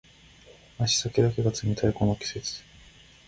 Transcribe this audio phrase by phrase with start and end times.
[0.79, 2.63] 足先だけが冷たいこの季節